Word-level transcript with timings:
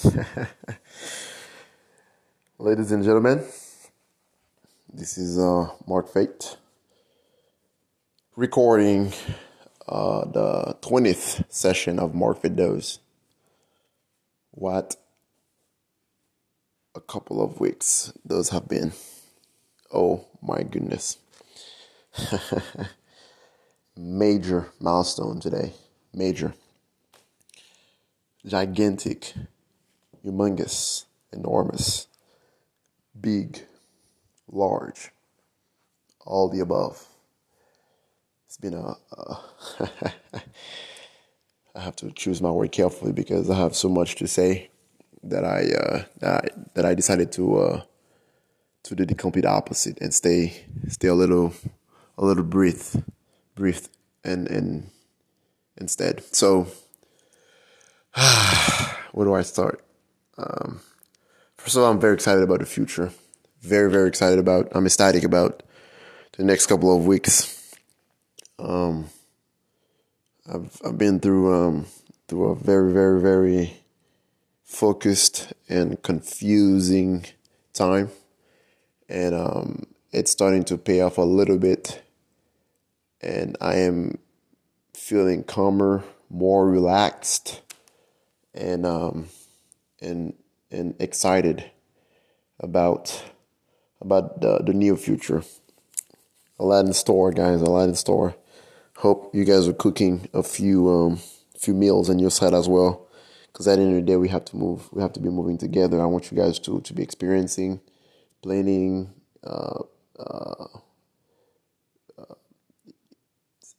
Ladies 2.58 2.90
and 2.90 3.04
gentlemen, 3.04 3.44
this 4.90 5.18
is 5.18 5.38
uh, 5.38 5.68
Mark 5.86 6.10
Fate 6.10 6.56
recording 8.34 9.12
uh, 9.86 10.24
the 10.24 10.74
20th 10.80 11.44
session 11.52 11.98
of 11.98 12.14
Mark 12.14 12.40
Videos. 12.40 13.00
What 14.52 14.96
a 16.94 17.00
couple 17.00 17.42
of 17.42 17.60
weeks 17.60 18.10
those 18.24 18.48
have 18.50 18.68
been. 18.68 18.92
Oh 19.92 20.24
my 20.40 20.62
goodness. 20.62 21.18
Major 23.96 24.68
milestone 24.80 25.40
today. 25.40 25.74
Major. 26.14 26.54
Gigantic. 28.46 29.34
Humongous. 30.24 31.04
Enormous. 31.32 32.06
Big. 33.18 33.66
Large. 34.50 35.10
All 36.26 36.48
the 36.48 36.60
above. 36.60 37.06
It's 38.46 38.56
been 38.56 38.74
a. 38.74 38.96
I 41.74 41.80
have 41.80 41.94
to 41.96 42.10
choose 42.10 42.42
my 42.42 42.50
word 42.50 42.72
carefully 42.72 43.12
because 43.12 43.48
I 43.48 43.56
have 43.56 43.76
so 43.76 43.88
much 43.88 44.16
to 44.16 44.26
say 44.26 44.70
that 45.22 45.44
I 45.44 45.70
uh, 45.72 46.02
that 46.74 46.84
I 46.84 46.94
decided 46.94 47.30
to 47.32 47.58
uh, 47.58 47.82
to 48.84 48.94
do 48.94 49.06
the 49.06 49.14
complete 49.14 49.46
opposite 49.46 50.00
and 50.00 50.12
stay 50.12 50.64
stay 50.88 51.08
a 51.08 51.14
little 51.14 51.52
a 52.18 52.24
little 52.24 52.42
breathe 52.42 52.96
breathe 53.54 53.86
and 54.24 54.48
and 54.48 54.90
instead. 55.76 56.22
So 56.34 56.66
where 59.12 59.26
do 59.26 59.34
I 59.34 59.42
start? 59.42 59.84
Um, 60.40 60.80
first 61.56 61.76
of 61.76 61.82
all, 61.82 61.90
I'm 61.90 62.00
very 62.00 62.14
excited 62.14 62.42
about 62.42 62.60
the 62.60 62.66
future. 62.66 63.12
Very 63.60 63.90
very 63.90 64.08
excited 64.08 64.38
about. 64.38 64.68
I'm 64.72 64.86
ecstatic 64.86 65.24
about 65.24 65.62
the 66.36 66.44
next 66.44 66.66
couple 66.66 66.96
of 66.96 67.06
weeks. 67.06 67.74
Um, 68.58 69.10
I've 70.52 70.80
I've 70.84 70.98
been 70.98 71.20
through 71.20 71.54
um, 71.54 71.86
through 72.28 72.50
a 72.50 72.54
very 72.56 72.92
very 72.92 73.20
very 73.20 73.76
focused 74.64 75.52
and 75.68 76.00
confusing 76.02 77.26
time, 77.74 78.10
and 79.08 79.34
um, 79.34 79.86
it's 80.12 80.30
starting 80.30 80.64
to 80.64 80.78
pay 80.78 81.00
off 81.00 81.18
a 81.18 81.22
little 81.22 81.58
bit. 81.58 82.02
And 83.22 83.58
I 83.60 83.74
am 83.74 84.16
feeling 84.94 85.44
calmer, 85.44 86.02
more 86.30 86.66
relaxed, 86.70 87.60
and 88.54 88.86
um, 88.86 89.28
and 90.00 90.34
and 90.70 90.94
excited 91.00 91.70
about 92.58 93.24
about 94.00 94.40
the, 94.40 94.58
the 94.58 94.72
near 94.72 94.96
future. 94.96 95.42
Aladdin 96.58 96.92
store, 96.92 97.32
guys. 97.32 97.60
Aladdin 97.60 97.94
store. 97.94 98.34
Hope 98.98 99.34
you 99.34 99.44
guys 99.44 99.66
are 99.66 99.72
cooking 99.72 100.28
a 100.34 100.42
few 100.42 100.88
um, 100.88 101.20
few 101.58 101.74
meals 101.74 102.08
on 102.10 102.18
your 102.18 102.30
side 102.30 102.54
as 102.54 102.68
well 102.68 103.06
because 103.52 103.68
at 103.68 103.76
the 103.76 103.82
end 103.82 103.90
of 103.90 103.96
the 103.96 104.06
day 104.12 104.16
we 104.16 104.28
have 104.28 104.44
to 104.46 104.56
move 104.56 104.90
we 104.92 105.02
have 105.02 105.12
to 105.12 105.20
be 105.20 105.28
moving 105.28 105.58
together 105.58 106.00
i 106.00 106.06
want 106.06 106.30
you 106.30 106.36
guys 106.36 106.58
to 106.58 106.80
to 106.80 106.94
be 106.94 107.02
experiencing 107.02 107.80
planning 108.42 109.12
uh, 109.44 109.80
uh, 110.18 110.64
uh, 112.18 112.34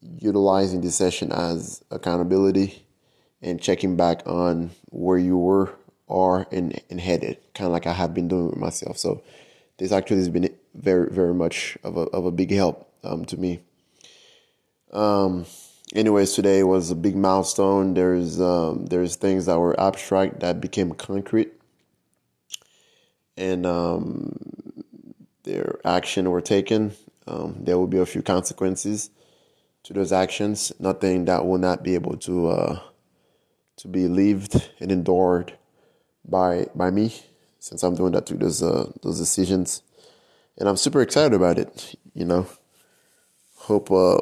utilizing 0.00 0.80
this 0.80 0.96
session 0.96 1.30
as 1.30 1.82
accountability 1.90 2.84
and 3.40 3.62
checking 3.62 3.96
back 3.96 4.26
on 4.26 4.70
where 4.86 5.18
you 5.18 5.38
were 5.38 5.72
are 6.08 6.46
and, 6.50 6.80
and 6.90 7.00
headed 7.00 7.38
kind 7.54 7.66
of 7.66 7.72
like 7.72 7.86
i 7.86 7.92
have 7.92 8.14
been 8.14 8.28
doing 8.28 8.46
with 8.48 8.56
myself 8.56 8.98
so 8.98 9.22
this 9.78 9.92
actually 9.92 10.16
has 10.16 10.28
been 10.28 10.54
very 10.74 11.08
very 11.10 11.34
much 11.34 11.76
of 11.84 11.96
a, 11.96 12.02
of 12.10 12.24
a 12.24 12.30
big 12.30 12.50
help 12.50 12.90
um, 13.04 13.24
to 13.24 13.36
me 13.36 13.60
um, 14.92 15.44
anyways, 15.94 16.34
today 16.34 16.62
was 16.62 16.90
a 16.90 16.94
big 16.94 17.16
milestone. 17.16 17.94
There's 17.94 18.40
um, 18.40 18.86
there's 18.86 19.16
things 19.16 19.46
that 19.46 19.58
were 19.58 19.78
abstract 19.78 20.40
that 20.40 20.60
became 20.60 20.92
concrete, 20.92 21.52
and 23.36 23.66
um, 23.66 24.36
their 25.44 25.78
action 25.84 26.30
were 26.30 26.40
taken. 26.40 26.92
Um, 27.26 27.56
there 27.60 27.76
will 27.76 27.86
be 27.86 27.98
a 27.98 28.06
few 28.06 28.22
consequences 28.22 29.10
to 29.84 29.92
those 29.92 30.12
actions. 30.12 30.72
Nothing 30.78 31.26
that 31.26 31.46
will 31.46 31.58
not 31.58 31.82
be 31.82 31.94
able 31.94 32.16
to 32.18 32.48
uh, 32.48 32.80
to 33.76 33.88
be 33.88 34.08
lived 34.08 34.70
and 34.80 34.90
endured 34.90 35.56
by 36.24 36.66
by 36.74 36.90
me, 36.90 37.14
since 37.58 37.82
I'm 37.82 37.94
doing 37.94 38.12
that 38.12 38.26
through 38.26 38.38
those 38.38 38.62
uh, 38.62 38.90
those 39.02 39.18
decisions, 39.18 39.82
and 40.56 40.68
I'm 40.68 40.76
super 40.76 41.02
excited 41.02 41.34
about 41.34 41.58
it. 41.58 41.94
You 42.14 42.24
know, 42.24 42.46
hope. 43.54 43.90
Uh, 43.90 44.18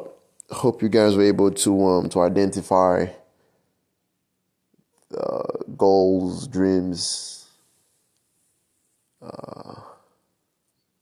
hope 0.49 0.81
you 0.81 0.89
guys 0.89 1.15
were 1.15 1.23
able 1.23 1.51
to 1.51 1.85
um 1.85 2.09
to 2.09 2.21
identify 2.21 3.05
uh, 5.15 5.43
goals, 5.75 6.47
dreams, 6.47 7.47
uh, 9.21 9.75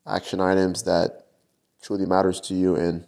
action 0.08 0.40
items 0.40 0.84
that 0.84 1.28
truly 1.82 2.06
matters 2.06 2.40
to 2.42 2.54
you, 2.56 2.76
and 2.76 3.08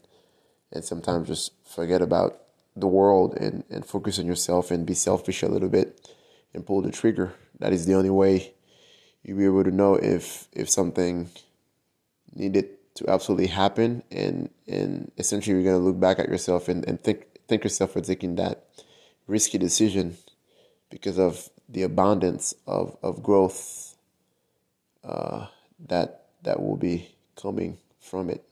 and 0.72 0.84
sometimes 0.84 1.28
just 1.28 1.54
forget 1.66 2.02
about 2.02 2.42
the 2.76 2.88
world 2.88 3.36
and 3.38 3.64
and 3.70 3.86
focus 3.86 4.20
on 4.20 4.26
yourself 4.26 4.72
and 4.72 4.86
be 4.86 4.94
selfish 4.94 5.42
a 5.42 5.48
little 5.48 5.70
bit 5.70 6.12
and 6.54 6.66
pull 6.66 6.82
the 6.82 6.92
trigger. 6.92 7.34
That 7.60 7.74
is 7.74 7.86
the 7.86 7.96
only 7.96 8.10
way 8.10 8.54
you'll 9.24 9.38
be 9.38 9.46
able 9.46 9.64
to 9.64 9.72
know 9.72 9.96
if 9.96 10.48
if 10.52 10.70
something 10.70 11.30
needed 12.34 12.70
to 12.96 13.10
absolutely 13.10 13.48
happen 13.48 14.04
and 14.12 14.50
and 14.68 15.12
essentially 15.18 15.56
you're 15.56 15.64
going 15.64 15.80
to 15.80 15.86
look 15.86 16.00
back 16.00 16.20
at 16.20 16.30
yourself 16.30 16.68
and, 16.68 16.88
and 16.88 17.02
think 17.04 17.26
think 17.48 17.64
yourself 17.64 17.92
for 17.92 18.02
taking 18.02 18.36
that 18.36 18.66
risky 19.28 19.58
decision 19.58 20.18
because 20.90 21.20
of 21.20 21.50
the 21.70 21.84
abundance 21.84 22.54
of, 22.66 22.98
of 23.04 23.22
growth 23.22 23.96
uh, 25.04 25.48
that 25.88 26.26
that 26.44 26.62
will 26.62 26.78
be 26.78 27.10
coming 27.36 27.78
from 28.00 28.30
it. 28.30 28.44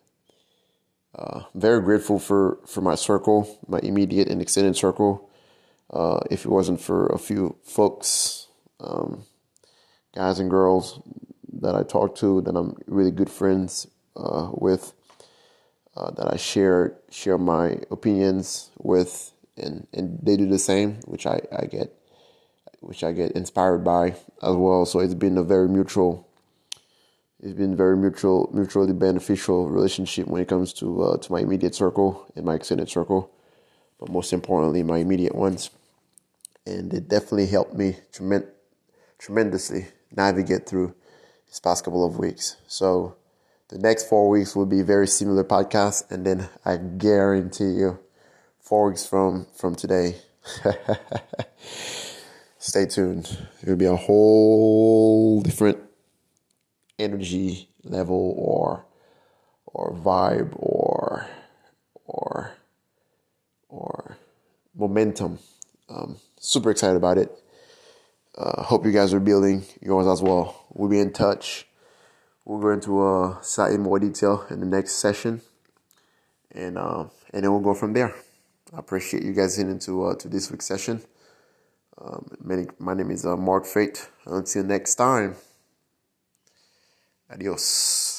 Uh, 1.14 1.44
very 1.54 1.82
grateful 1.82 2.20
for, 2.20 2.58
for 2.66 2.82
my 2.82 2.96
circle, 2.96 3.58
my 3.68 3.80
immediate 3.80 4.28
and 4.28 4.42
extended 4.42 4.76
circle. 4.76 5.30
Uh, 5.90 6.20
if 6.30 6.44
it 6.44 6.50
wasn't 6.50 6.82
for 6.82 7.08
a 7.08 7.18
few 7.18 7.56
folks, 7.64 8.45
um, 8.80 9.24
guys 10.14 10.40
and 10.40 10.50
girls 10.50 11.00
that 11.62 11.76
I 11.76 11.84
talk 11.84 12.16
to, 12.18 12.42
that 12.42 12.56
I'm 12.56 12.76
really 12.88 13.12
good 13.12 13.30
friends 13.30 13.88
uh, 14.16 14.50
with 14.54 14.94
uh, 15.96 16.12
that 16.12 16.34
I 16.34 16.38
share 16.38 16.98
share 17.10 17.38
my 17.38 17.80
opinions 17.90 18.70
with, 18.78 19.32
and, 19.58 19.88
and 19.94 20.20
they 20.22 20.36
do 20.36 20.48
the 20.48 20.60
same, 20.60 21.00
which 21.06 21.26
I, 21.26 21.42
I 21.58 21.66
get 21.66 21.94
which 22.82 23.04
I 23.04 23.14
get 23.14 23.32
inspired 23.32 23.84
by 23.84 24.10
as 24.44 24.56
well. 24.56 24.86
So 24.86 25.00
it's 25.00 25.14
been 25.14 25.38
a 25.38 25.44
very 25.44 25.68
mutual 25.68 26.28
it's 27.42 27.54
been 27.54 27.76
very 27.76 27.98
mutual 27.98 28.50
mutually 28.54 28.94
beneficial 28.94 29.70
relationship 29.70 30.28
when 30.28 30.42
it 30.42 30.48
comes 30.48 30.74
to 30.74 31.04
uh, 31.04 31.18
to 31.18 31.32
my 31.32 31.40
immediate 31.40 31.76
circle 31.76 32.26
and 32.36 32.46
my 32.46 32.56
extended 32.56 32.90
circle, 32.90 33.32
but 34.00 34.10
most 34.10 34.34
importantly 34.34 34.84
my 34.84 34.98
immediate 34.98 35.36
ones, 35.36 35.70
and 36.66 36.94
it 36.94 37.08
definitely 37.08 37.48
helped 37.48 37.74
me 37.74 37.98
tremend- 38.12 38.52
tremendously 39.18 39.88
navigate 40.16 40.68
through 40.68 40.94
this 41.48 41.60
past 41.60 41.84
couple 41.86 42.06
of 42.06 42.18
weeks. 42.18 42.58
So 42.68 43.16
the 43.70 43.80
next 43.80 44.08
four 44.10 44.30
weeks 44.30 44.56
will 44.56 44.66
be 44.66 44.82
very 44.82 45.08
similar 45.08 45.44
podcasts, 45.44 46.10
and 46.12 46.26
then 46.26 46.50
I 46.64 46.78
guarantee 46.78 47.72
you, 47.72 48.00
four 48.60 48.90
weeks 48.90 49.06
from 49.06 49.48
from 49.56 49.76
today, 49.76 50.18
stay 52.60 52.86
tuned. 52.86 53.38
It'll 53.64 53.76
be 53.76 53.86
a 53.86 53.96
whole 53.96 55.42
different 55.42 55.80
energy 57.00 57.70
level 57.84 58.36
or 58.38 58.86
or 59.66 59.94
vibe 59.94 60.54
or 60.58 61.26
or 62.06 62.52
or 63.70 64.18
momentum. 64.76 65.40
Um, 65.90 66.18
super 66.40 66.72
excited 66.72 66.98
about 66.98 67.18
it. 67.18 67.32
Uh, 68.38 68.64
hope 68.64 68.86
you 68.86 68.92
guys 68.92 69.14
are 69.14 69.20
building 69.20 69.64
yours 69.82 70.08
as 70.08 70.22
well. 70.22 70.66
We'll 70.74 70.90
be 70.90 71.00
in 71.00 71.14
touch. 71.14 71.68
We'll 72.44 72.60
go 72.60 72.70
into 72.70 73.02
uh, 73.02 73.42
slightly 73.42 73.78
more 73.78 73.98
detail 73.98 74.46
in 74.50 74.60
the 74.60 74.66
next 74.66 74.94
session, 74.94 75.42
and 76.52 76.78
uh, 76.78 77.06
and 77.34 77.44
then 77.44 77.52
we'll 77.52 77.62
go 77.62 77.74
from 77.74 77.94
there. 77.94 78.14
I 78.74 78.80
appreciate 78.80 79.24
you 79.24 79.34
guys 79.34 79.56
getting 79.56 79.72
into 79.72 80.06
uh, 80.06 80.16
to 80.16 80.28
this 80.28 80.52
week's 80.52 80.66
session. 80.66 81.02
Um, 81.98 82.30
many, 82.44 82.68
my 82.78 82.94
name 82.94 83.10
is 83.12 83.26
uh, 83.26 83.38
Mark 83.38 83.66
Fate. 83.66 84.10
Until 84.26 84.64
next 84.64 84.96
time, 84.96 85.36
adios. 87.32 88.15